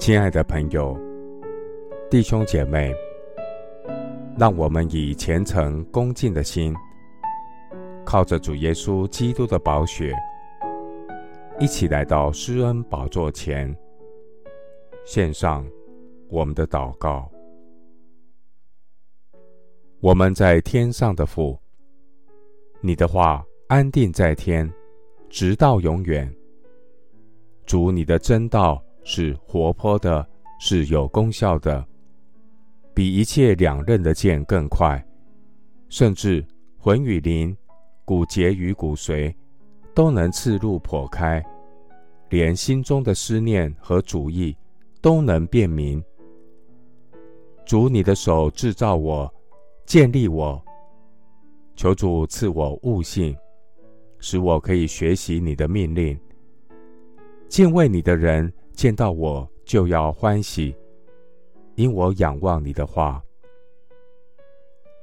[0.00, 0.98] 亲爱的朋友、
[2.10, 2.90] 弟兄姐妹，
[4.38, 6.74] 让我们以虔诚恭敬的心，
[8.02, 10.14] 靠着主耶稣基督的宝血，
[11.58, 13.76] 一起来到施恩宝座前，
[15.04, 15.66] 献上
[16.30, 17.30] 我们的祷告。
[20.00, 21.60] 我们在天上的父，
[22.80, 24.66] 你的话安定在天，
[25.28, 26.34] 直到永远。
[27.66, 28.82] 主，你的真道。
[29.02, 30.26] 是活泼的，
[30.58, 31.84] 是有功效的，
[32.94, 35.04] 比一切两刃的剑更快，
[35.88, 36.44] 甚至
[36.78, 37.56] 魂与灵、
[38.04, 39.34] 骨节与骨髓
[39.94, 41.44] 都能刺入剖开，
[42.28, 44.56] 连心中的思念和主意
[45.00, 46.02] 都能辨明。
[47.64, 49.32] 主，你的手制造我，
[49.86, 50.62] 建立我，
[51.74, 53.36] 求主赐我悟性，
[54.18, 56.18] 使我可以学习你的命令，
[57.48, 58.52] 敬畏你的人。
[58.80, 60.74] 见到我就要欢喜，
[61.74, 63.22] 因我仰望你的话。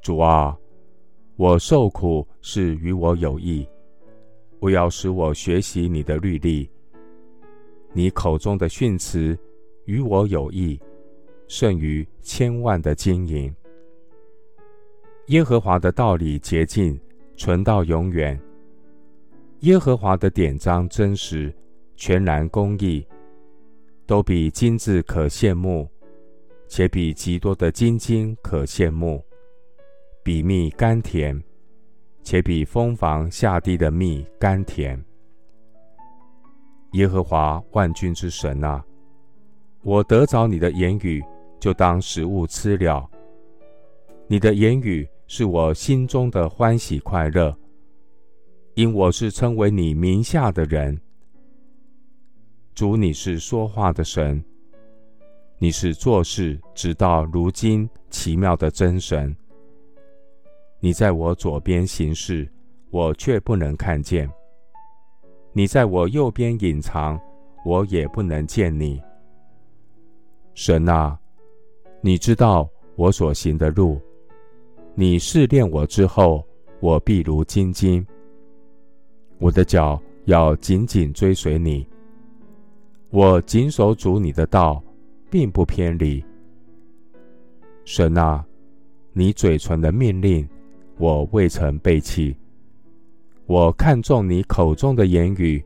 [0.00, 0.58] 主啊，
[1.36, 3.68] 我受苦是与我有益，
[4.60, 6.70] 为要使我学习你的律例。
[7.92, 9.38] 你口中的训词
[9.84, 10.80] 与我有益，
[11.46, 13.54] 胜于千万的金银。
[15.26, 16.98] 耶和华的道理洁净，
[17.36, 18.40] 存到永远。
[19.60, 21.54] 耶和华的典章真实，
[21.96, 23.06] 全然公义。
[24.08, 25.86] 都比金子可羡慕，
[26.66, 29.22] 且比极多的金晶可羡慕，
[30.24, 31.38] 比蜜甘甜，
[32.22, 34.98] 且比蜂房下地的蜜甘甜。
[36.92, 38.82] 耶和华万军之神啊，
[39.82, 41.22] 我得着你的言语，
[41.60, 43.06] 就当食物吃了。
[44.26, 47.54] 你的言语是我心中的欢喜快乐，
[48.72, 50.98] 因我是称为你名下的人。
[52.78, 54.40] 主，你是说话的神，
[55.58, 59.36] 你是做事直到如今奇妙的真神。
[60.78, 62.48] 你在我左边行事，
[62.90, 64.28] 我却不能看见；
[65.52, 67.20] 你在我右边隐藏，
[67.64, 69.02] 我也不能见你。
[70.54, 71.18] 神啊，
[72.00, 74.00] 你知道我所行的路，
[74.94, 76.46] 你试炼我之后，
[76.78, 78.06] 我必如精金。
[79.40, 81.84] 我的脚要紧紧追随你。
[83.10, 84.82] 我谨守主你的道，
[85.30, 86.22] 并不偏离。
[87.84, 88.44] 神啊，
[89.14, 90.46] 你嘴唇的命令，
[90.98, 92.36] 我未曾背弃。
[93.46, 95.64] 我看重你口中的言语，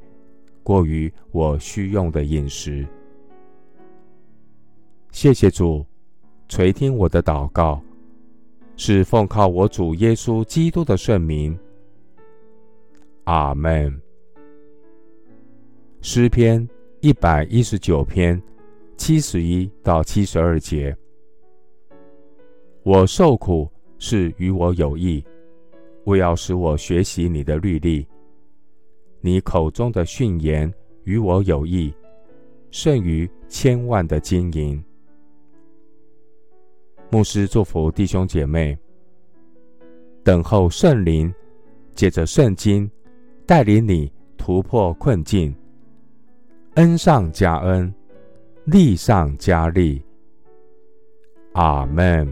[0.62, 2.86] 过于我需用的饮食。
[5.10, 5.84] 谢谢主，
[6.46, 7.82] 垂听我的祷告，
[8.76, 11.58] 是奉靠我主耶稣基督的圣名。
[13.24, 14.00] 阿门。
[16.02, 16.68] 诗篇。
[17.02, 18.40] 一百一十九篇，
[18.96, 20.96] 七十一到七十二节。
[22.84, 23.68] 我受苦
[23.98, 25.20] 是与我有益，
[26.04, 28.06] 为要使我学习你的律例。
[29.20, 31.92] 你口中的训言与我有益，
[32.70, 34.80] 胜于千万的金银。
[37.10, 38.78] 牧师祝福弟兄姐妹，
[40.22, 41.34] 等候圣灵，
[41.96, 42.88] 借着圣经
[43.44, 45.52] 带领你突破困境。
[46.76, 47.92] 恩上加恩，
[48.64, 50.02] 利上加利。
[51.52, 52.26] 阿门。